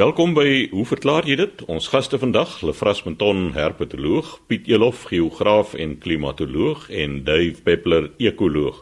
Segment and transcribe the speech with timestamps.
[0.00, 1.60] Welkom by Hoe verklaar jy dit?
[1.68, 8.78] Ons gaste vandag, Lefras Menton, herpetoloog, Piet Elof, geograaf en klimatoloog en Dave Peppler, ekoloog.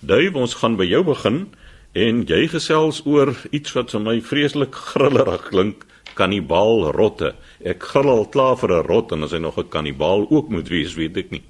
[0.00, 1.42] Dave, ons gaan by jou begin
[1.92, 5.84] en jy gesels oor iets wat vir my vreeslik grillerig klink,
[6.16, 7.34] kanibaal rotte.
[7.60, 10.68] Ek grill al klaar vir 'n rot en as hy nog 'n kanibaal ook moet
[10.72, 11.42] wees, weet ek nie.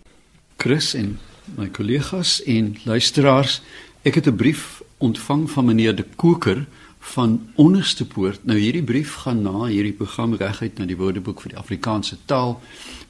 [0.58, 1.20] Chris en
[1.56, 3.62] my kollegas en luisteraars,
[4.02, 6.66] ek het 'n brief ontvang van meneer De Koker
[7.06, 8.42] van onderste poort.
[8.44, 12.56] Nou hierdie brief gaan na hierdie program reguit na die Woordeboek vir die Afrikaanse taal,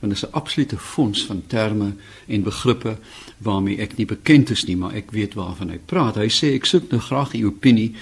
[0.01, 1.95] want dit is 'n absolute fonds van terme
[2.27, 2.99] en begrippe
[3.39, 6.15] waarmee ek nie bekend is nie, maar ek weet waarvan hy praat.
[6.17, 7.95] Hy sê ek soek nou graag u opinie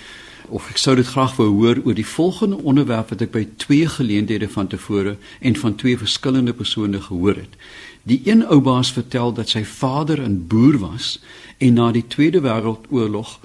[0.48, 3.88] of ek sou dit graag wou hoor oor die volgende onderwerp wat ek by twee
[3.88, 7.56] geleenthede van tevore en van twee verskillende persone gehoor het.
[8.02, 11.20] Die een ou baas vertel dat sy vader 'n boer was
[11.59, 13.38] en na die Tweede Wêreldoorlog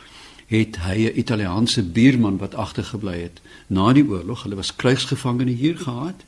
[0.50, 3.42] het hy 'n Italiaanse buurman wat agtergebly het.
[3.68, 6.26] Na die oorlog, hulle was krygsgevangene hier gehad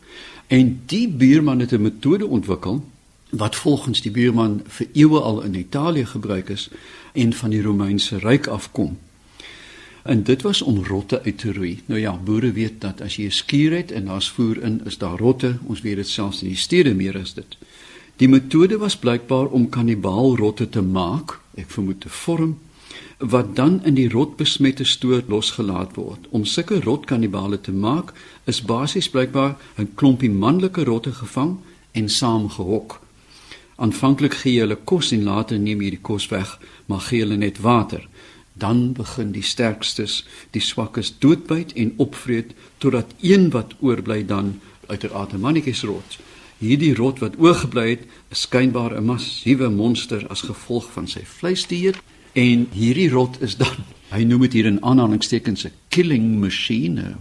[0.48, 2.86] en die buurman het 'n metode ontwikkel
[3.30, 6.70] wat volgens die buurman vir eeue al in Italië gebruik is
[7.14, 8.98] en van die Romeinse ryk afkom.
[10.04, 11.82] En dit was om rotte uit te roei.
[11.86, 14.98] Nou ja, boere weet dat as jy 'n skuur het en daar's voer in, is
[14.98, 15.58] daar rotte.
[15.64, 17.58] Ons weet dit selfs in die stede meer as dit.
[18.16, 22.58] Die metode was blykbaar om kanibaal rotte te maak, ek vermoed te vorm
[23.22, 26.28] wat dan in die rotbesmette stoor losgelaat word.
[26.30, 28.14] Om sulke rotkannibale te maak,
[28.50, 31.58] is basies blykbaar 'n klompie manlike rotte gevang
[31.92, 33.00] en saamgehok.
[33.76, 38.08] Aanvanklik gee hulle kos en later neem hierdie kos weg, maar gee hulle net water.
[38.54, 45.34] Dan begin die sterkstes die swakkes doodbyt en opvreet totdat een wat oorbly dan uiteraard
[45.34, 46.20] 'n mannetjies rot.
[46.58, 51.98] Hierdie rot wat oorgebly het, is skynbaar 'n massiewe monster as gevolg van sy vleisdieet
[52.32, 57.16] En hierdie rot is dan, hy noem dit hier in aanhalingstekens 'n killing machine,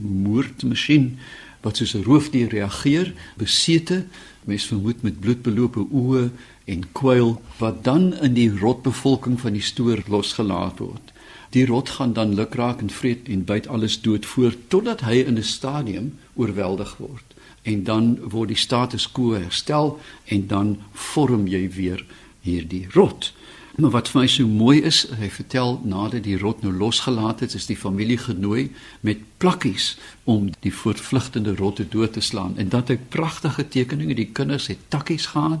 [0.00, 1.18] 'n moordmasjien
[1.60, 4.06] wat soos 'n roofdier reageer, besete,
[4.44, 6.30] mens vermoed met bloedbelope oë
[6.64, 11.12] en kwyl wat dan in die rotbevolking van die stoor losgelaat word.
[11.50, 15.36] Die rot gaan dan lukraak en vreet en byt alles dood voor totdat hy in
[15.38, 17.34] 'n stadium oorweldig word.
[17.62, 22.04] En dan word die status quo herstel en dan vorm jy weer
[22.40, 23.32] hierdie rot.
[23.76, 27.52] Maar wat vir my so mooi is, hy vertel nadat die rot nou losgelaat het,
[27.58, 28.70] is die familie genooi
[29.04, 32.54] met plakkies om die voortvlugtende rotte dood te slaan.
[32.56, 35.60] En dat ek pragtige tekeninge, die kinders het takkies gehad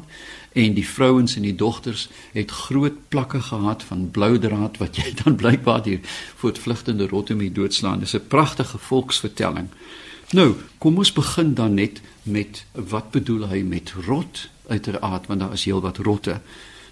[0.56, 5.12] en die vrouens en die dogters het groot plakke gehad van blou draad wat jy
[5.20, 5.98] dan blykbaar die
[6.40, 8.00] voortvlugtende rotte mee doodslaan.
[8.00, 9.68] Dis 'n pragtige volksvertelling.
[10.32, 15.52] Nou, kom ons begin dan net met wat bedoel hy met rot uiteraard want daar
[15.52, 16.40] is heelwat rotte.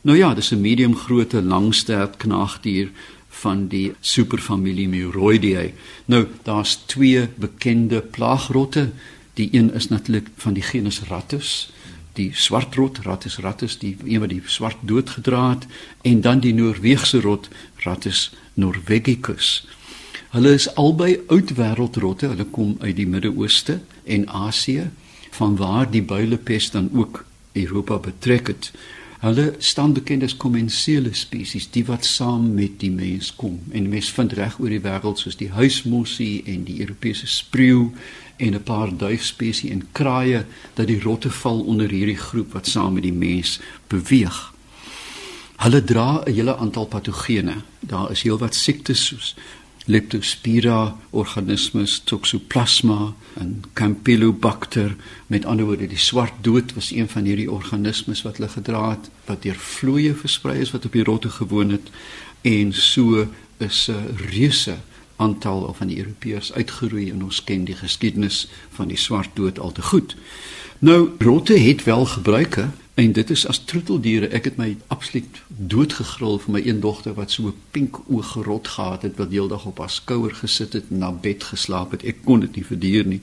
[0.04, 2.90] Nou ja, dis 'n medium grootte langstert knaagdier
[3.28, 5.72] van die superfamilie Muroidae.
[6.04, 8.90] Nou, daar's twee bekende plaagrotte.
[9.34, 11.72] Die een is natuurlik van die genus Rattus,
[12.12, 15.66] die swartrot, Rattus rattus, die een wat die swart doodgedra het,
[16.02, 19.66] en dan die Noorweegse rot, Rattus norvegicus.
[20.30, 22.26] Hulle is albei oudwêreldrotte.
[22.26, 24.90] Hulle kom uit die Midde-Ooste en Asië,
[25.30, 28.72] vanwaar die builepes dan ook Europa betrek het.
[29.24, 33.54] Hulle staan bekend as kommensiele spesies, die wat saam met die mens kom.
[33.72, 37.86] En mens vind reg oor die wêreld soos die huismossie en die Europese spreeu
[38.36, 42.92] en 'n paar duifspesies en kraaie dat die rotte val onder hierdie groep wat saam
[42.94, 44.52] met die mens beweeg.
[45.56, 47.54] Hulle dra 'n hele aantal patogene.
[47.80, 49.34] Daar is heelwat siektes soos
[49.84, 54.96] Leptospira organismes, Toxoplasma en Campylobacter.
[55.26, 59.10] Met ander woorde, die swart dood was een van hierdie organismes wat hulle gedra het
[59.28, 61.90] wat deur vloeie versprei is wat op die rotte gewoon het
[62.42, 64.76] en so is 'n reuse
[65.16, 69.72] aantal van die Europeërs uitgeroei en ons ken die geskiedenis van die swart dood al
[69.72, 70.16] te goed.
[70.78, 76.36] Nou rotte het wel gebruike En dit is as troeteldiere, ek het my absoluut doodgegril
[76.44, 79.78] vir my een dogter wat so 'n pink oog gerot gehad het wat deeldag op
[79.78, 82.04] haar skouer gesit het en na bed geslaap het.
[82.04, 83.20] Ek kon dit nie verduur nie.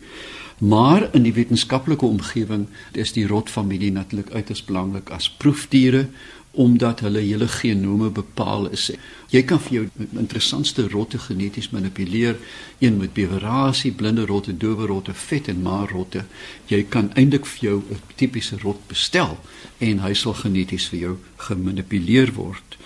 [0.58, 6.08] Maar in die wetenskaplike omgewing is die rotfamilie natuurlik uiters belangrik as proefdiere
[6.52, 8.90] omdat hulle hele genome bepaal is.
[9.32, 9.84] Jy kan vir jou
[10.20, 12.36] interessantste rotte geneties manipuleer,
[12.80, 16.26] een met bewerasie, blinde rotte, dowe rotte, vet en maar rotte.
[16.68, 19.40] Jy kan eintlik vir jou 'n tipiese rot bestel
[19.80, 22.78] en hy sal geneties vir jou gemanipuleer word.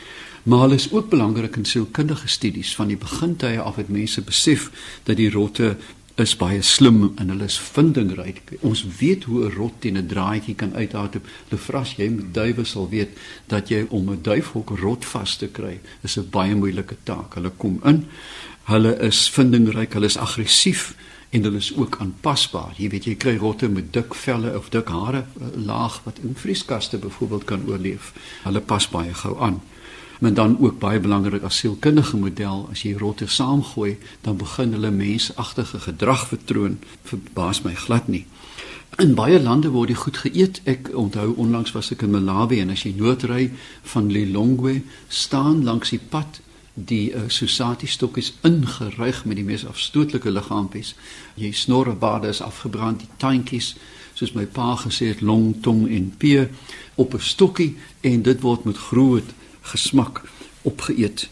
[0.45, 4.69] Maar hulle is ook belangrik in sielkundige studies van die begintye af het mense besef
[5.03, 5.77] dat die rotte
[6.15, 8.41] is baie slim en hulle is vindingryk.
[8.63, 11.27] Ons weet hoe 'n rot teen 'n draadjie kan uithardloop.
[11.51, 13.17] Lefras, jy met duwe sal weet
[13.47, 17.33] dat jy om 'n duifhok rot vas te kry, is 'n baie moeilike taak.
[17.33, 18.05] Hulle kom in.
[18.63, 20.95] Hulle is vindingryk, hulle is aggressief
[21.29, 22.73] en hulle is ook aanpasbaar.
[22.77, 26.35] Jy weet jy kry rotte met dik velle of dik hare eh, laag wat in
[26.35, 28.13] vrieskaste byvoorbeeld kan oorleef.
[28.43, 29.61] Hulle pas baie gou aan.
[30.19, 34.91] Maar dan ook baie belangrik as sielkundige model as jy rotte saamgooi, dan begin hulle
[34.91, 36.79] mensagtige gedrag vertoon.
[37.03, 38.25] Verbaas my glad nie.
[38.97, 40.61] In baie lande word dit goed geëet.
[40.63, 43.49] Ek onthou onlangs was ek in Malawi en as jy noodry
[43.91, 46.39] van Lilongwe staan langs die pad
[46.75, 50.93] die uh, susati stokkies ingeruig met die mees afstootlike liggaampies.
[51.39, 53.73] Jy snorrebade is afgebrand, die tandjies
[54.15, 56.47] soos my pa gesê het long tong en pee
[56.95, 59.27] op 'n stokkie en dit word met groot
[59.71, 60.21] gesmak
[60.61, 61.29] opgeëet.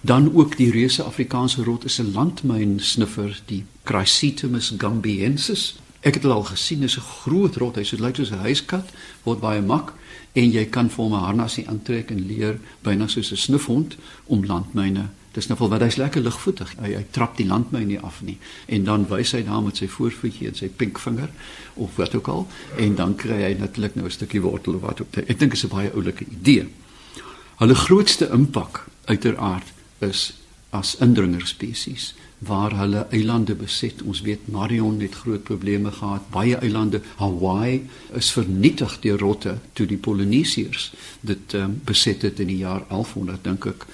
[0.00, 5.78] Dan ook die reuse Afrikaanse rot is 'n landmyn sniffer, die Chrysotemus gambiensis.
[6.00, 7.76] Ek het dit al gesien, is 'n groot rot.
[7.76, 8.90] Hy so lyk soos 'n huiskat,
[9.22, 9.92] word baie mak
[10.32, 13.96] en jy kan vir hom 'n harnasie aantrek en leer byna soos 'n snufhond
[14.26, 15.08] om landmyne.
[15.32, 16.74] Dis nou wel wat hy's lekker ligvoetig.
[16.80, 19.86] Hy hy trap die landmyn nie af nie en dan wys hy daar met sy
[19.88, 21.30] voorvoetjie en sy pinkvinger
[21.74, 22.46] of wat ook al
[22.76, 25.16] en dan kry hy natuurlik nou 'n stukkie wortel of wat ook.
[25.16, 26.68] Ek dink dit is 'n baie oulike idee.
[27.60, 30.32] Hulle grootste impak uiteraard is
[30.72, 34.00] as indringer spesies waar hulle eilande beset.
[34.02, 36.24] Ons weet Marion het groot probleme gehad.
[36.32, 37.82] Baie eilande, Hawaii
[38.16, 40.86] is vernietig deur rotte toe die Polinesiërs
[41.20, 43.86] dit um, beset het in die jaar 1100 dink ek.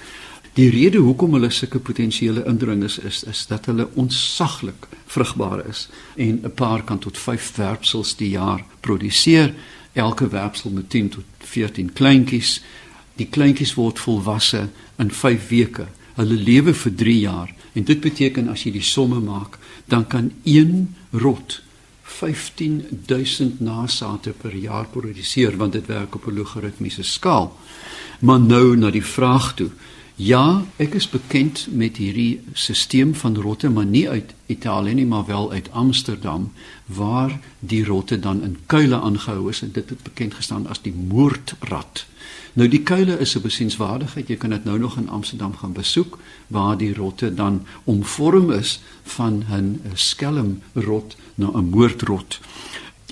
[0.55, 6.39] Die rede hoekom hulle sulke potensiële indringers is is dat hulle ontsaglik vrugbaar is en
[6.39, 9.55] 'n paar kan tot 5 werpsels die jaar produseer.
[9.93, 12.61] Elke werpsel met 10 tot 14 kleintjies.
[13.17, 14.69] Die kleintjies word volwasse
[14.99, 15.87] in 5 weke.
[16.17, 20.31] Hulle lewe vir 3 jaar En dit beteken as jy die somme maak, dan kan
[20.49, 21.61] een rot
[22.17, 27.53] 15000 nasate per jaar produseer want dit werk op 'n logaritmiese skaal.
[28.21, 29.71] Maar nou na die vraag toe.
[30.15, 35.27] Ja, ek is bekend met hierdie stelsel van rotte, maar nie uit Italië nie, maar
[35.27, 36.53] wel uit Amsterdam
[36.87, 40.95] waar die rotte dan in kuile aangehou is en dit het bekend gestaan as die
[40.95, 42.07] moordrat.
[42.57, 44.29] Nou die kuile is 'n besienswaardigheid.
[44.29, 48.81] Jy kan dit nou nog in Amsterdam gaan besoek waar die rotte dan omvorm is
[49.03, 52.41] van 'n skelmrot na 'n moordrot.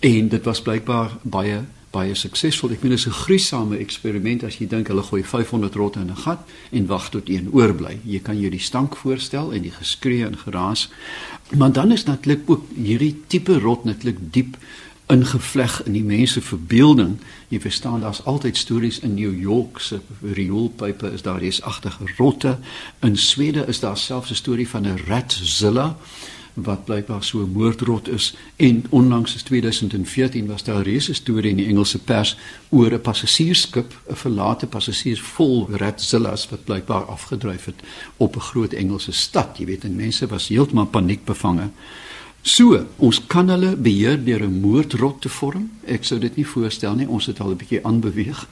[0.01, 1.61] En dit was blykbaar baie
[1.91, 2.71] baie suksesvol.
[2.71, 6.11] Ek meen dit is 'n gruisame eksperiment as jy dink hulle gooi 500 rotte in
[6.11, 7.99] 'n gat en wag tot een oorbly.
[8.05, 10.91] Jy kan jou die stank voorstel en die geskree en geraas.
[11.57, 14.57] Maar dan is natuurlik ook hierdie tipe rot natuurlik diep
[15.07, 17.19] ingevleg in die mense verbeelding.
[17.49, 22.59] Jy verstaan daar's altyd stories in New York se rioolpype is daar is agtige rotte.
[23.01, 25.97] In Swede is daar selfs 'n storie van 'n ratzilla
[26.55, 31.51] wat blykbaar so 'n moordrot is en onlangs is 2014 was daar 'n reuse storie
[31.51, 32.37] in die Engelse pers
[32.69, 37.83] oor 'n passasiersskip, 'n verlate passasiers vol ratzillas wat blykbaar afgedryf het
[38.17, 39.59] op 'n groot Engelse stad.
[39.59, 41.71] Jy weet, en mense was heeltemal paniekbevange.
[42.45, 45.71] So, ons kan hulle beheer deur 'n moordrot te vorm.
[45.87, 47.09] Ek sou dit nie voorstel nie.
[47.09, 48.49] Ons het al 'n bietjie aanbeweeg.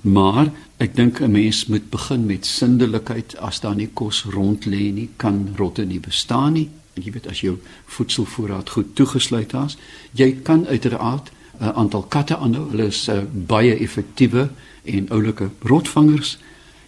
[0.00, 3.36] Maar ek dink 'n mens moet begin met sindelikheid.
[3.36, 6.70] As daar nie kos rond lê nie, kan rotte nie bestaan nie.
[6.94, 9.76] En jy weet as jou voedselvoorraad goed toegesluit is,
[10.12, 11.30] jy kan uiteraard
[11.60, 12.70] 'n aantal katte aanhou.
[12.70, 14.50] Hulle is uh, baie effektiewe
[14.82, 16.38] en oulike rotvangers.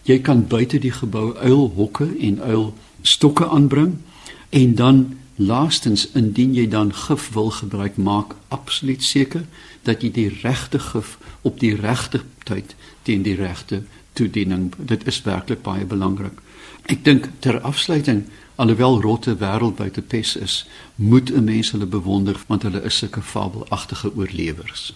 [0.02, 3.96] Jy kan buite die gebou uilhokke en uilstokke aanbring
[4.48, 9.46] en dan Laastens indien jy dan gif wil gebruik, maak absoluut seker
[9.88, 11.14] dat jy die regte gif
[11.48, 12.74] op die regte tyd
[13.08, 13.82] teen die regte
[14.12, 14.68] toediening.
[14.76, 16.36] Dit is werklik baie belangrik.
[16.92, 18.26] Ek dink ter afsluiting,
[18.60, 20.66] alhoewel rotte wêreldwyd 'n pes is,
[20.96, 24.92] moet 'n mens hulle bewonder want hulle is sulke fabelagtige oorlewers.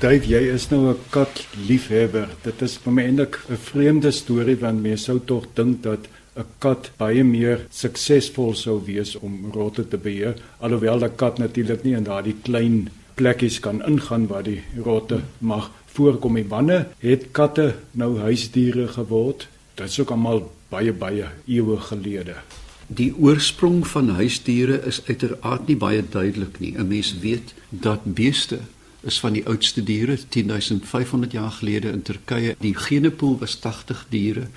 [0.00, 2.28] Dave, jy is nou 'n kat liefhebber.
[2.42, 6.08] Dit is vir my eintlik 'n vreemde storie want mense sou tog dink dat
[6.40, 11.84] 'n kat baie meer suksesvol sou wees om rotte te beheer alhoewel 'n kat natuurlik
[11.84, 17.28] nie in daardie klein plekkies kan ingaan waar die rotte mag voorkom nie wanneer het
[17.32, 22.36] katte nou huisdiere geword dit is ook almal baie baie eeue gelede
[22.90, 26.74] Die oorsprong van huisdiere is uiteraard nie baie duidelik nie.
[26.74, 28.58] 'n Mens weet dat beeste
[29.00, 32.56] is van die oudste diere 10500 jaar gelede in Turkye.
[32.58, 34.48] Die genepool was 80 diere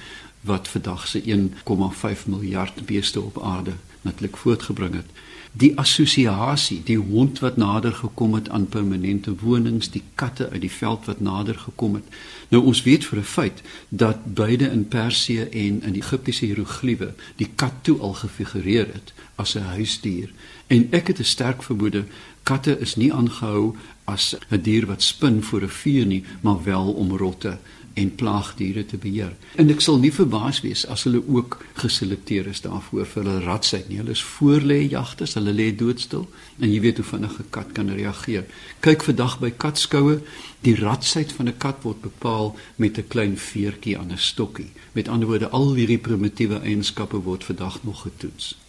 [0.43, 3.71] wat vandag se 1,5 miljard beeste op aarde
[4.01, 5.05] natuurlik voortgebring het.
[5.51, 10.71] Die assosiasie, die hond wat nader gekom het aan permanente wonings, die katte uit die
[10.71, 12.03] veld wat nader gekom het.
[12.49, 17.49] Nou ons weet vir 'n feit dat beide in Persië en in Egiptiese hieroglife die
[17.55, 20.31] kat toe al gefigureer het as 'n huisdier.
[20.67, 22.05] En ek het 'n sterk vermoede
[22.43, 26.93] katte is nie aangehou as 'n dier wat spin voor 'n vuur nie, maar wel
[26.93, 27.57] om rotte
[27.93, 29.35] en plaagdiere te beheer.
[29.55, 33.89] En ek sal nie verbaas wees as hulle ook geselekteer is daarvoor vir hulle ratsheid
[33.89, 33.99] nie.
[34.01, 36.25] Hulle is voorlê jagters, hulle lê doodstil
[36.59, 38.45] en jy weet hoe vinnig 'n kat kan reageer.
[38.79, 40.21] Kyk vandag by katskoue,
[40.61, 44.71] die ratsheid van 'n kat word bepaal met 'n klein veertjie aan 'n stokkie.
[44.93, 48.62] Met ander woorde, al hierdie primitiewe eienskappe word vandag nog getoets.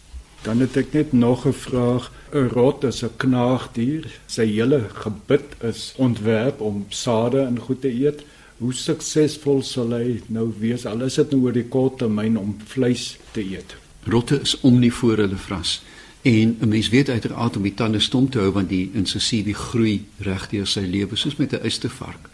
[0.45, 2.11] Dan het ek net nog 'n vraag.
[2.31, 4.19] 'n Rot is 'n knaagdier.
[4.25, 8.23] Sy hele gebit is ontwerp om sade en goed te eet.
[8.57, 12.57] Hoe suksesvol sal hy nou wees al is dit nou oor die kort termyn om
[12.65, 13.75] vleis te eet?
[14.03, 15.83] Rotte is omnivore hulle vras.
[16.21, 20.05] En 'n mens weet uiteraard om die tande stom te hou want die insisiewe groei
[20.17, 22.29] regdeur sy lewe soos met 'n uistervark.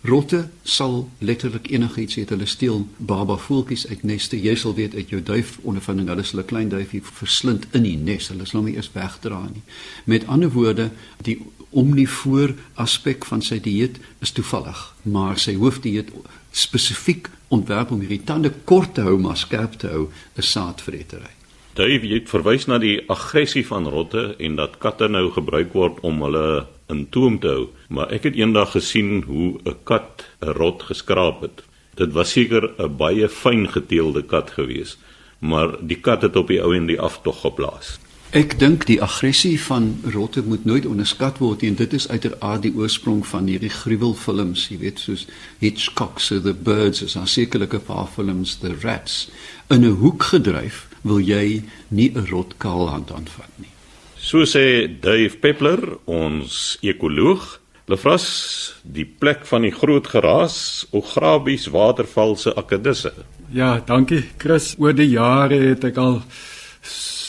[0.00, 2.30] Rotte sal letterlik enigiets eet.
[2.32, 4.38] Hulle steel baba voeltjies uit neste.
[4.40, 7.96] Jy sal weet uit jou duif ondervinding, hulle sal 'n klein duifie verslind in die
[7.96, 8.28] nes.
[8.28, 9.62] Hulle sal hom nie eers wegdra nie.
[10.04, 10.90] Met ander woorde,
[11.22, 11.38] die
[11.70, 16.10] omnivoor aspek van sy dieet is toevallig, maar sy hoofdieet
[16.50, 21.30] spesifiek ontwerp om hierdie tande kort te hou maar skerp te hou, is saadvretery.
[21.74, 26.22] Dave, jy verwys na die aggressie van rotte en dat katte nou gebruik word om
[26.22, 30.82] hulle in toom te hou, maar ek het eendag gesien hoe 'n kat 'n rot
[30.82, 31.62] geskraap het.
[31.94, 34.98] Dit was seker 'n baie fyn geteelde kat gewees,
[35.38, 37.98] maar die kat het op die ou en die aftog geplaas.
[38.30, 42.74] Ek dink die aggressie van rotte moet nooit onderskat word en dit is uiteraard die
[42.78, 45.26] oorsprong van hierdie gruwelfilms, jy weet soos
[45.58, 49.30] Hitchcock se The Birds, is 'n sekerlike paar films The Rats
[49.68, 53.74] in 'n hoek gedryf wil jy nie 'n rot kaal hand aanvat nie.
[54.20, 57.56] So sê Dave Peppler, ons ekoloog,
[57.90, 58.26] Lefras,
[58.84, 63.10] die plek van die groot geraas, Ograbies waterval se akkedisse.
[63.50, 64.76] Ja, dankie Chris.
[64.78, 66.20] Oor die jare het ek al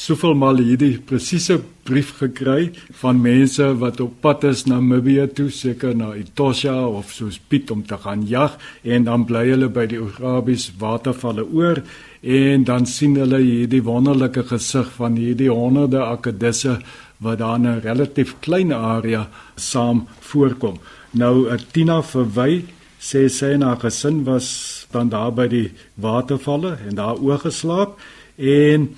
[0.01, 5.49] soveel mal hierdie presiese brief gekry van mense wat op pad is na Namibië toe,
[5.53, 9.85] seker na Etosha of soos Piet om te gaan jag en dan bly hulle by
[9.91, 11.83] die Ograbies watervalle oor
[12.21, 16.79] en dan sien hulle hierdie wonderlike gesig van hierdie honderde akkedisse
[17.21, 20.79] wat daar in 'n relatief klein area saam voorkom.
[21.11, 22.65] Nou eh, Tina verwy
[22.99, 27.99] sê sy en haar gesin was dan daar by die watervalle en daar oorgeslaap
[28.37, 28.89] en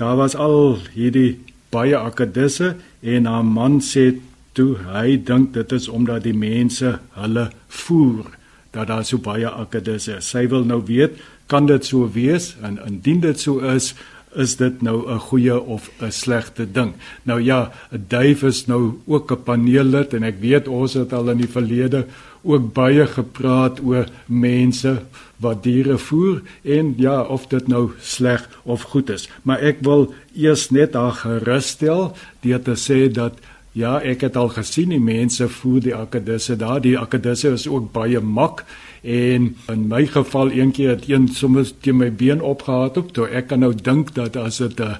[0.00, 1.38] Daar was al hierdie
[1.74, 4.14] baie akkedisse en haar man sê
[4.54, 7.48] toe hy dink dit is omdat die mense hulle
[7.82, 8.26] voer
[8.74, 10.30] dat daar so baie akkedisse is.
[10.30, 13.92] Sy wil nou weet, kan dit so wees en indien dit so is,
[14.34, 16.92] is dit nou 'n goeie of 'n slegte ding.
[17.22, 21.30] Nou ja, 'n duif is nou ook 'n paneellid en ek weet ons het al
[21.30, 22.06] in die verlede
[22.42, 25.02] ook baie gepraat oor mense
[25.36, 29.28] wat diere voer en ja, of dit nou sleg of goed is.
[29.42, 33.40] Maar ek wil eers net daar gerusstel deur te sê dat
[33.74, 36.80] ja, ek het al gesien die mense voer die akkedisse daar.
[36.80, 38.62] Die akkedisse is ook baie mak
[39.04, 43.28] en in my geval eendag het een sommer teen my been opgehaat op toe.
[43.28, 44.96] Ek kan nou dink dat as dit 'n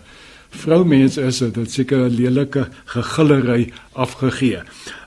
[0.50, 4.60] vroumens is het dit seker 'n lelike gegillery afgegee.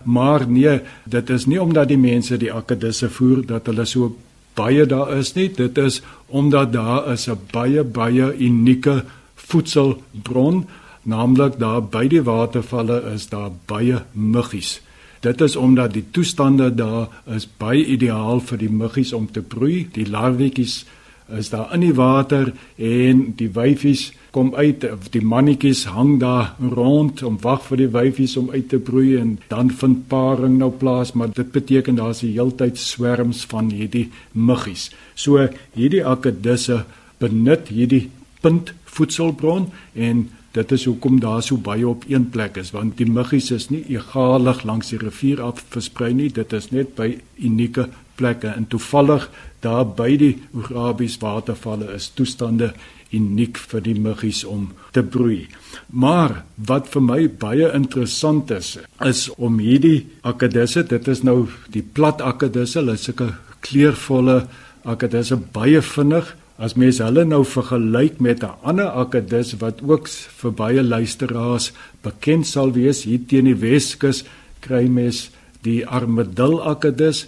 [0.03, 4.17] Maar nee dit is nie omdat die mense die akkedisse voer dat hulle so
[4.53, 5.51] baie daar is nie.
[5.51, 9.03] Dit is omdat daar is 'n baie baie unieke
[9.35, 10.65] voedselbron
[11.03, 14.81] naamlik daar by die watervalle is daar baie muggies
[15.19, 19.87] Dit is omdat die toestande daar is baie ideaal vir die muggies om te broei.
[19.93, 20.85] Die larwetjies
[21.27, 26.53] is daar in die water en die wyfies kom uit of die mannetjies hang daar
[26.61, 30.71] rond om wag vir die wyfies om uit te broei en dan vind paring nou
[30.71, 34.89] plaas maar dit beteken daar's die heeltyd swerms van hierdie muggies.
[35.15, 36.85] So hierdie akkedisse
[37.19, 38.07] benut hierdie
[38.41, 43.05] punt voedselbron en Dit is hoekom daar so baie op een plek is want die
[43.05, 47.85] muggies is nie egalig langs die rivier af versprei nie dit is net by unieke
[48.17, 49.27] plekke en toevallig
[49.61, 52.71] daar by die Ograbies watervalle is toestande
[53.13, 55.45] uniek vir die muggies om te broei.
[55.93, 58.73] Maar wat vir my baie interessant is
[59.05, 61.37] is om hierdie akkedisse dit is nou
[61.73, 63.29] die plat akkedisse hulle is sulke
[63.67, 64.41] kleurvolle
[64.87, 70.51] akkedisse baie vinnig As mens hulle nou vergelyk met 'n ander akedus wat ook vir
[70.51, 71.71] baie luisteraars
[72.01, 74.23] bekend sal wees hier teen die Weskus,
[74.59, 75.29] kry mens
[75.61, 77.27] die armadil akedus.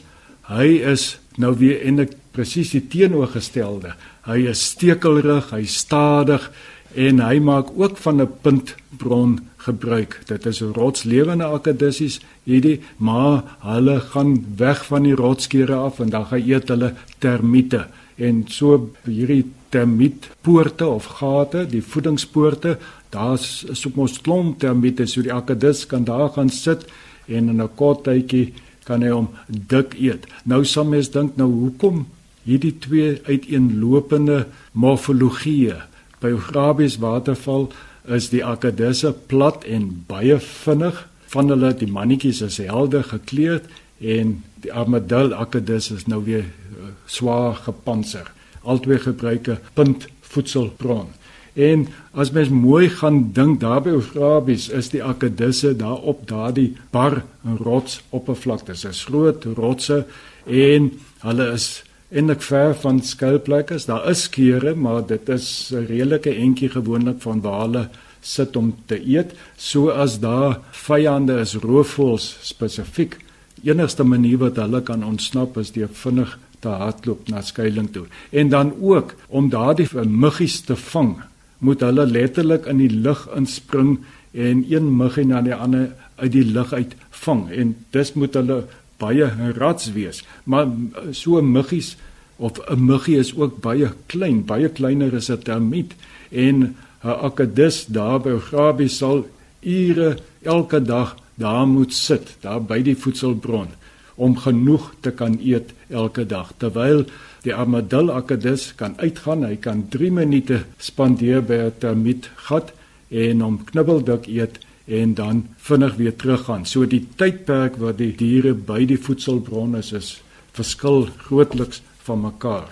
[0.49, 3.93] Hy is nou weer eintlik presies die teenoorgestelde.
[4.25, 6.51] Hy is stekelrig, hy stadig
[6.95, 10.21] en hy maak ook van 'n puntbron gebruik.
[10.25, 16.25] Dit is rotslewende akedussies hierdie, maar hulle gaan weg van die rotskere af en dan
[16.25, 17.85] gaan eet hulle termiete
[18.19, 22.77] en so hierdie termietpoorte of gate, die voedingspoorte,
[23.13, 26.85] daar's so mos klomp termiete so die akkedus kan daar gaan sit
[27.27, 28.53] en in 'n kort tydjie
[28.85, 30.25] kan hy hom dik eet.
[30.43, 32.07] Nou sal mens dink nou hoekom
[32.43, 35.77] hierdie twee uiteenlopende morfologieë.
[36.21, 37.69] By Grabies waterval
[38.07, 41.07] is die akkedisse plat en baie vinnig.
[41.29, 46.91] Van hulle die mannetjies is helder gekleurd en die armadil akkedis is nou weer uh,
[47.05, 48.31] swaar gepantser.
[48.63, 51.07] Albei gebruik 'n puntvoedselbron.
[51.53, 56.75] En as mens mooi gaan dink daarby oor Grabies is die akkedisse daar op daardie
[56.91, 58.81] bar en rots oppervlaktes.
[58.81, 60.05] Dit is groot rotse
[60.45, 60.91] en
[61.25, 63.77] hulle is eintlik ver van skuilplekke.
[63.85, 67.89] Daar is skere, maar dit is 'n redelike entjie gewoonlik van waar hulle
[68.21, 69.33] sit om te eet.
[69.57, 73.17] So as daar vyande is, roofvoëls spesifiek,
[73.63, 78.05] enigste manier wat hulle kan ontsnap is deur vinnig te hardloop na skuilings toe.
[78.29, 81.17] En dan ook om daardie muggies te vang,
[81.59, 83.99] moet hulle letterlik in die lug inspring
[84.31, 87.49] en een muggie na die ander uit die lug uit vang.
[87.51, 88.63] En dis moet hulle
[88.99, 90.23] baie rats wees.
[90.43, 90.67] Maar
[91.11, 91.95] so muggies
[92.35, 95.93] of 'n muggie is ook baie klein baie kleiner as 'n termiet.
[96.31, 99.25] En 'n akedus daar by Grabie sal
[99.61, 103.73] ure elke dag daar moet sit daar by die voedselbron
[104.19, 107.05] om genoeg te kan eet elke dag terwyl
[107.47, 112.73] die armadil akedus kan uitgaan hy kan 3 minute spandeer by 'n termiet gat
[113.09, 116.65] en hom knibbeldik eet en dan vinnig weer teruggaan.
[116.65, 120.09] So die tydperk wat die diere by die voedselbron is is
[120.57, 122.69] verskil grootliks van mekaar.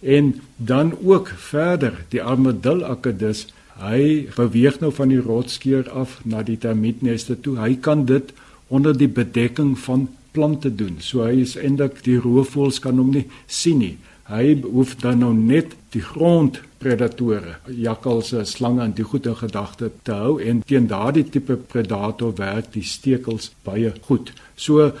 [0.00, 3.46] En dan ook verder, die armadil akedus,
[3.80, 7.58] hy beweeg nou van die rotskeur af na die termietneste toe.
[7.60, 8.32] Hy kan dit
[8.68, 10.98] onder die bedekking van plante doen.
[11.02, 13.96] So hy is eintlik die roofvoëls kan hom nie sien nie.
[14.30, 20.36] Hy hoef dan nou net die grondpredatore, jakkalse, slange en die goeie gedagte te hou
[20.38, 24.30] en teen daardie tipe predator werk die stekels baie goed.
[24.54, 24.92] So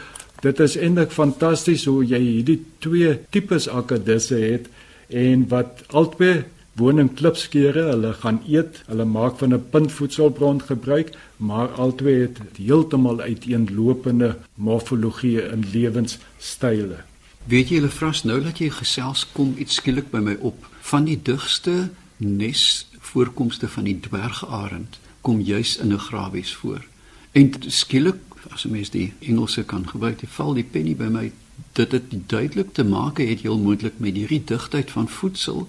[0.42, 4.66] dit is eintlik fantasties hoe jy hierdie twee tipes akkedisse het
[5.14, 6.40] en wat albei
[6.78, 12.38] woon in klipskeure, hulle gaan eet, hulle maak van 'n puntvoedselbron gebruik, maar albei het
[12.56, 16.98] heeltemal uiteenlopende morfologie en lewenstyle.
[17.44, 21.04] Weet jy, hulle vras nou dat jy gesels kom iets skielik by my op van
[21.04, 26.84] die digste nes voorkomste van die dwergarend kom juis in 'n grawies voor.
[27.32, 31.32] En skielik as 'n mens die Engelse kan gebruik, die val die penny by my
[31.72, 35.68] dit dit duidelik te maak het heel moontlik met hierdie digtheid van voedsel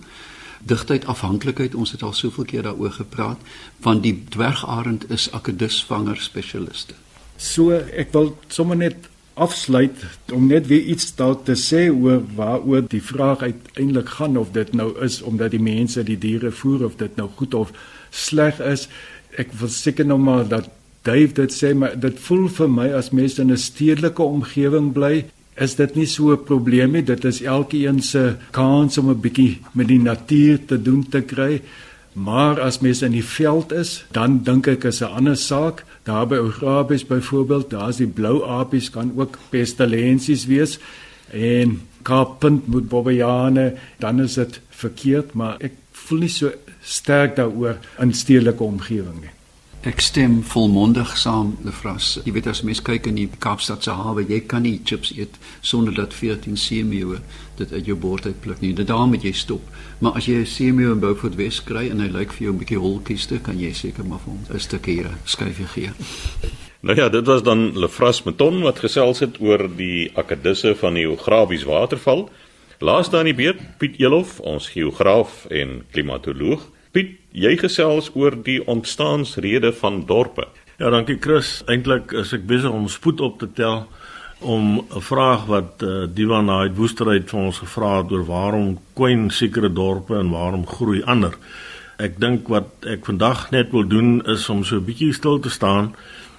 [0.63, 3.39] digtheid afhanklikheid ons het al soveel keer daaroor gepraat
[3.79, 6.93] van die dwergarend is akedusvanger spesialiste.
[7.37, 12.83] So ek wil sommer net afsluit om net weer iets dalk te sê oor waaroor
[12.91, 16.99] die vraag uiteindelik gaan of dit nou is omdat die mense die diere voer of
[16.99, 17.71] dit nou goed of
[18.09, 18.87] sleg is.
[19.39, 20.69] Ek wil seker nog maar dat
[21.01, 25.25] Dave dit sê maar dit voel vir my as mense in 'n stedelike omgewing bly
[25.55, 27.03] is dit nie so 'n probleem nie.
[27.03, 31.61] Dit is elkeen se kans om 'n bietjie met die natuur te doen te kry.
[32.13, 35.85] Maar as mens in die veld is, dan dink ek is 'n ander saak.
[36.03, 40.79] Daar by Ograbies byvoorbeeld, daar's die blou apies kan ook pestilensies wees
[41.31, 47.77] en kapunt moet bobbejane, dan is dit verkeerd, maar ek voel nie so sterk daaroor
[47.99, 49.40] in stedelike omgewing nie.
[49.81, 52.19] Ek stem volmondig saam, Lefras.
[52.21, 55.39] Jy weet as mens kyk in die Kaapstad se hawe, jy kan nie chips eet
[55.65, 57.15] sonder dat 14 seemeeu
[57.57, 58.75] dit uit jou bord uitpluk nie.
[58.77, 59.63] Dit daar moet jy stop.
[59.97, 62.59] Maar as jy 'n seemeeu in Beaufort Wes kry en hy lyk vir jou 'n
[62.59, 65.89] bietjie holkies te, kan jy seker maar vir hom 'n stukkie skuifie gee.
[66.81, 71.05] Nou ja, dit was dan Lefras Meton wat gesels het oor die akkedisse van die
[71.05, 72.29] geografies waterval.
[72.79, 76.69] Laaste aan die beurt Piet Elof, ons geograaf en klimatoloog.
[77.31, 80.49] Jy gesels oor die ontstaansrede van dorpe.
[80.75, 81.61] Ja, dankie Chris.
[81.71, 83.85] Eintlik is ek besig om spoed op te tel
[84.43, 89.29] om 'n vraag wat uh, Divan Naid Woesterheid van ons gevra het oor waarom kwyn
[89.29, 91.37] sekere dorpe en waarom groei ander.
[91.97, 95.49] Ek dink wat ek vandag net wil doen is om so 'n bietjie stil te
[95.49, 95.95] staan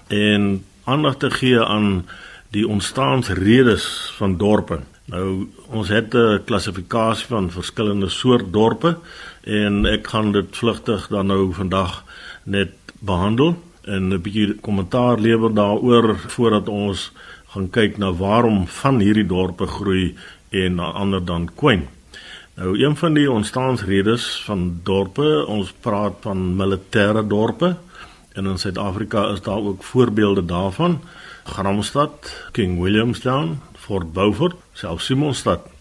[0.08, 2.04] en aandag te gee aan
[2.50, 4.80] die ontstaansredes van dorpe.
[5.08, 8.98] Nou ons het 'n klassifikasie van verskillende soort dorpe
[9.44, 12.04] en ek gaan dit vlugtig dan nou vandag
[12.44, 17.10] net behandel en 'n bietjie kommentaar lewer daaroor voordat ons
[17.46, 20.14] gaan kyk na waarom van hierdie dorpe groei
[20.50, 21.88] en na ander dan kwyn.
[22.54, 27.76] Nou een van die ontstaansredes van dorpe, ons praat van militêre dorpe
[28.32, 31.00] en in Suid-Afrika is daar ook voorbeelde daarvan.
[31.44, 35.71] Gramstad, King Williamstown, Fort Beaufort, selfs Simonstad.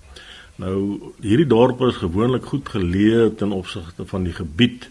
[0.62, 4.90] Nou hierdie dorpe is gewoonlik goed geleë ten opsigte van die gebied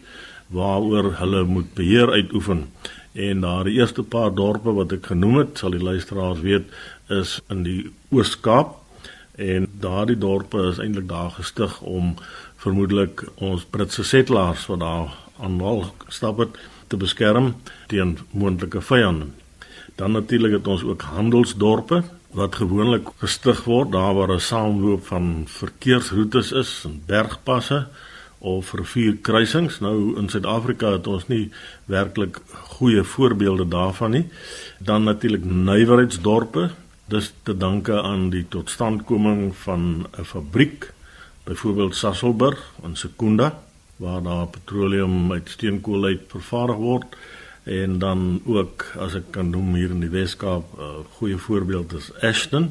[0.50, 2.64] waaroor hulle moet beheer uitoefen.
[3.12, 6.66] En daar die eerste paar dorpe wat ek genoem het, sal die luisteraars weet,
[7.10, 7.80] is in die
[8.10, 8.78] Oos-Kaap
[9.40, 12.16] en daardie dorpe is eintlik daar gestig om
[12.60, 16.58] vermoedelik ons Britse settlers wat daar aan wal gestap het
[16.90, 17.54] te beskerm
[17.88, 19.30] teen moontlike vyande.
[19.94, 22.02] Dan natuurlik het ons ook handelsdorpe
[22.36, 27.86] wat gewoonlik gestig word daar waar 'n saamloop van verkeersroetes is en bergpasse
[28.38, 29.80] of rivierkruisings.
[29.80, 31.50] Nou in Suid-Afrika het ons nie
[31.84, 34.28] werklik goeie voorbeelde daarvan nie.
[34.78, 36.70] Dan natuurlik nywerheidsdorpe.
[37.04, 40.92] Dis te danke aan die totstandkoming van 'n fabriek,
[41.44, 43.62] byvoorbeeld Sasolburg in Sekunda
[43.96, 47.16] waar daar petroleum uit steenkool uit vervaardig word
[47.64, 51.92] en dan ook as ek kan noem hier in die Weskaap 'n uh, goeie voorbeeld
[51.92, 52.70] is Ashton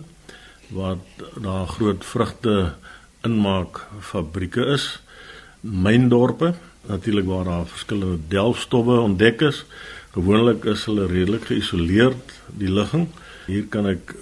[0.70, 0.98] waar
[1.42, 2.74] daar groot vrugte
[3.22, 5.02] inmaak fabrieke is.
[5.62, 6.54] Myndorpe
[6.88, 9.66] natuurlik waar daar verskillende delfstowwe ontdek is.
[10.12, 13.08] Gewoonlik is hulle redelik geïsoleerd die ligging.
[13.46, 14.16] Hier kan ek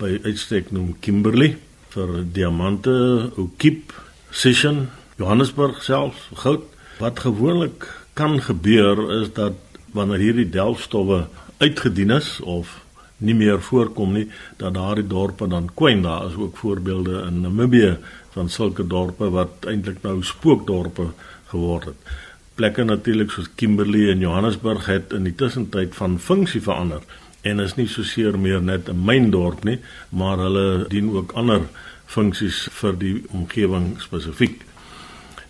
[0.00, 1.56] by uitstek noem Kimberley
[1.94, 2.92] vir diamante
[3.40, 3.94] Okiep
[4.30, 4.88] Sishen
[5.20, 6.64] Johannesburg self goud.
[7.00, 9.56] Wat gewoonlik kan gebeur is dat
[9.92, 11.26] wanneer hierdie delfstowwe
[11.58, 12.78] uitgedien is of
[13.18, 14.26] nie meer voorkom nie
[14.56, 16.26] dat daardie dorpe dan kwyn daar.
[16.30, 17.96] Is ook voorbeelde in Namibië
[18.32, 21.10] van sulke dorpe wat eintlik nou spookdorpe
[21.52, 22.12] geword het.
[22.54, 27.04] Plekke natuurlik soos Kimberley en Johannesburg het in die tussentyd van funksie verander
[27.42, 31.62] en is nie so seer meer net 'n myndorp nie maar hulle dien ook ander
[32.06, 34.60] funksies vir die omgewing spesifiek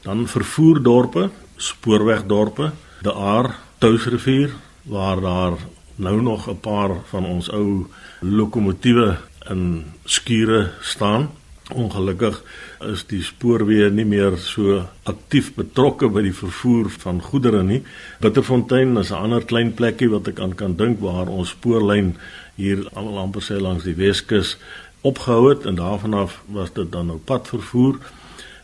[0.02, 2.72] dan vervoerdorpe spoorwegdorpe
[3.02, 4.50] die Aar Touwsrivier
[4.82, 5.52] waar daar
[5.94, 7.86] nou nog 'n paar van ons ou
[8.20, 9.16] lokomotiewe
[9.48, 11.30] in skure staan.
[11.74, 12.42] Ongelukkig
[12.78, 17.82] is die spoorweë nie meer so aktief betrokke by die vervoer van goedere nie.
[18.20, 22.16] Bitterfontein is 'n ander klein plekkie wat ek aan kan dink waar ons spoorlyn
[22.54, 24.56] hier al amper sê langs die Weskus
[25.00, 27.98] opgehou het en daarvan af was dit dan nou padvervoer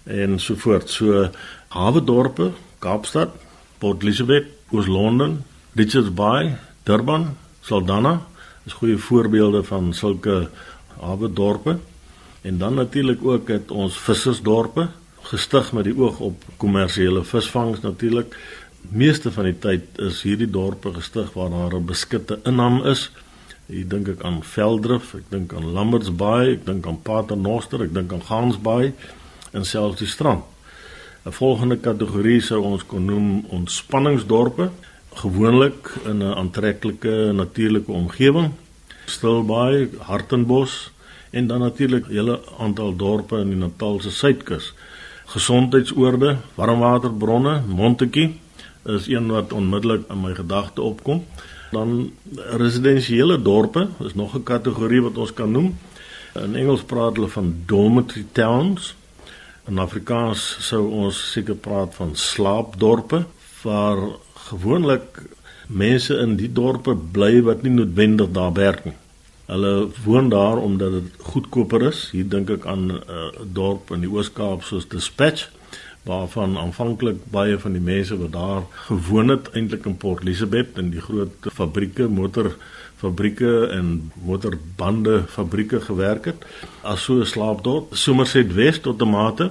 [0.04, 0.90] en so voort.
[0.90, 1.30] So
[1.68, 3.30] hawe dorpe, Kaapstad,
[3.78, 8.26] Port Elizabeth, Oos-London, Richards Bay, Durban, Saldanha
[8.66, 10.48] is goeie voorbeelde van sulke
[10.98, 11.78] hawe dorpe.
[12.42, 14.88] En dan natuurlik ook het ons vissersdorpe
[15.26, 18.34] gestig met die oog op kommersiële visvangs natuurlik.
[18.90, 23.10] Meeste van die tyd is hierdie dorpe gestig waar daar 'n beskutte inham is.
[23.66, 27.94] Hier dink ek aan Veldrif, ek dink aan Lamberts Bay, ek dink aan Paternoster, ek
[27.94, 28.94] dink aan Gans Bay
[29.52, 30.44] en selfs die strand.
[31.26, 34.68] 'n Volgende kategorie sou ons kon noem ontspanningsdorpe,
[35.22, 38.52] gewoonlik in 'n aantreklike natuurlike omgewing.
[39.06, 40.90] Stilbaai, Hartenbos
[41.30, 44.74] en dan natuurlik 'n hele aantal dorpe in die Natalse suidkus.
[45.26, 48.38] Gesondheidsoorde, warmwaterbronne, Montetjie
[48.84, 51.24] is een wat onmiddellik in my gedagte opkom.
[51.70, 55.78] Dan residensiële dorpe is nog 'n kategorie wat ons kan noem.
[56.34, 58.94] In Engels praat hulle van dormitory towns
[59.66, 63.24] In Afrikaans sou ons seker praat van slaapdorpe
[63.64, 63.98] waar
[64.46, 65.18] gewoonlik
[65.66, 68.94] mense in die dorpe bly wat nie noodwendig daar werk nie.
[69.50, 69.72] Hulle
[70.04, 72.04] woon daar omdat dit goedkoper is.
[72.14, 73.26] Hier dink ek aan 'n uh,
[73.58, 75.50] dorp in die Oos-Kaap soos Dispatch
[76.06, 80.90] waarvan aanvanklik baie van die mense wat daar gewoon het eintlik in Port Elizabeth in
[80.94, 82.54] die groot fabrieke motor
[82.96, 86.44] fabrieke en motorbande fabrieke gewerk het
[86.82, 89.50] as so 'n slaapdorp Somerset West tot 'n mate.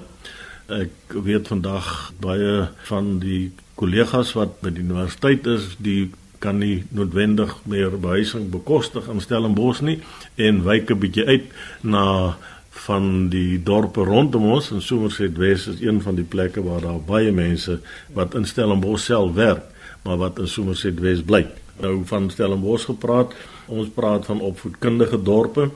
[0.67, 6.83] Ek weet vandag baie van die kollegas wat by die universiteit is die kan nie
[6.89, 9.99] noodwendig meer behuising bekostig in Stellenbosch nie
[10.35, 11.45] en wyk 'n bietjie uit
[11.81, 12.37] na
[12.69, 14.71] van die dorpe rondom ons.
[14.71, 17.79] En Somerset West is een van die plekke waar daar baie mense
[18.13, 19.63] wat in Stellenbosch self werk
[20.03, 21.45] maar wat in Somerset West bly
[21.81, 23.33] nou van Stellenbosch gepraat.
[23.65, 25.69] Ons praat van opvoedkundige dorpe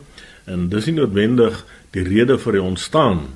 [0.46, 3.28] en dis nie noodwendig die rede vir die ontstaan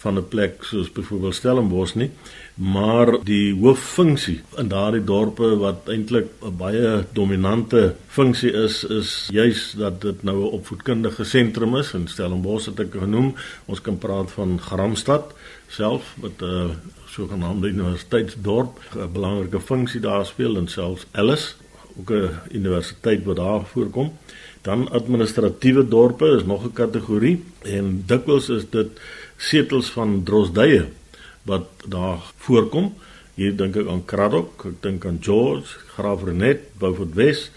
[0.00, 2.10] van 'n plek soos byvoorbeeld Stellenbosch nie,
[2.54, 9.74] maar die hooffunksie in daardie dorpe wat eintlik 'n baie dominante funksie is, is juis
[9.76, 13.34] dat dit nou 'n opvoedkundige sentrum is en Stellenbosch het ek genoem.
[13.64, 15.34] Ons kan praat van Gramstad
[15.68, 16.70] self wat 'n uh,
[17.06, 21.59] sogenaamde universiteitsdorp 'n belangrike funksie daar speel en selfs Alice
[22.00, 24.12] ook 'n universiteit wat daar voorkom.
[24.62, 28.88] Dan administratiewe dorpe is nog 'n kategorie en dikwels is dit
[29.36, 30.88] setels van drosdye
[31.42, 32.94] wat daar voorkom.
[33.34, 37.50] Hier dink ek aan Kraddock, ek dink aan George, Graaf Renet, Beaufort West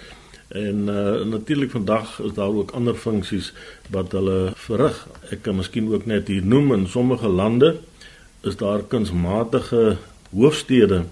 [0.47, 3.53] en uh, natuurlik vandag is daar ook ander funksies
[3.89, 5.08] wat hulle verrig.
[5.29, 7.79] Ek kan miskien ook net hier noem in sommige lande
[8.41, 9.97] is daar kunsmatige
[10.29, 11.03] hoofstede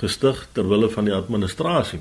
[0.00, 2.00] gestig ter wille van die administrasie.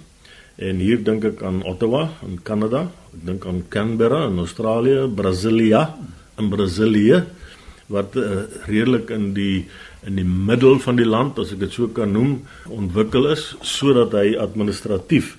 [0.59, 5.85] En hier dink ek aan Ottawa in Kanada, ek dink aan Canberra in Australië, Brasilia
[6.39, 7.23] in Brasilië
[7.89, 9.65] wat uh, redelik in die
[10.07, 12.35] in die middel van die land as ek dit so kan noem
[12.71, 15.33] ontwikkel is sodat hy administratief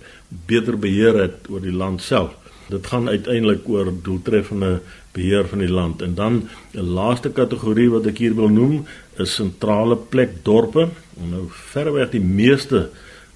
[0.50, 2.34] beter beheer het oor die land self.
[2.70, 4.80] Dit gaan uiteindelik oor doeltreffende
[5.16, 6.42] beheer van die land en dan
[6.74, 8.84] 'n laaste kategorie wat ek hier wil noem
[9.18, 10.88] is sentrale plek dorpe.
[11.16, 12.90] Nou verreweg die meeste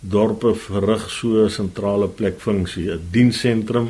[0.08, 3.88] dorpe verrig so 'n sentrale plek funksie, 'n dienssentrum,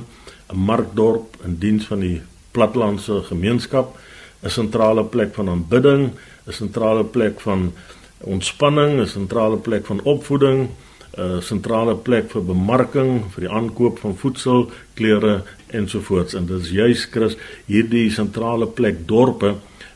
[0.53, 2.23] 'n markdorp in diens van die
[2.53, 3.97] platlandse gemeenskap,
[4.43, 6.11] 'n sentrale plek van aanbidding,
[6.47, 7.73] 'n sentrale plek van
[8.21, 10.69] ontspanning, 'n sentrale plek van opvoeding,
[11.17, 16.35] 'n sentrale plek vir bemarking, vir die aankoop van voedsel, klere ensovoorts.
[16.35, 19.55] En dit is juis Chris hierdie sentrale plek dorpe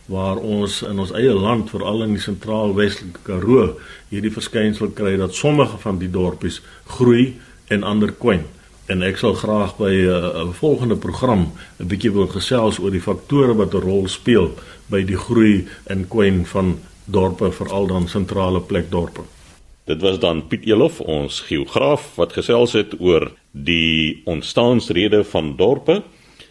[0.08, 3.74] waar ons in ons eie land veral in die sentraal-westelike Karoo
[4.08, 6.62] hierdie verskynsel kry dat sommige van die dorpies
[6.96, 7.34] groei
[7.68, 8.46] en ander kwyn.
[8.88, 12.90] En ek sal graag by eh, 'n uh, volgende program 'n bietjie wil gesels oor
[12.90, 14.54] die faktore wat 'n rol speel
[14.88, 19.22] by die groei en kwyn van dorpe veral dan sentrale plek dorpe.
[19.84, 26.02] Dit was dan Piet Elof, ons geograaf wat gesels het oor die ontstaansrede van dorpe.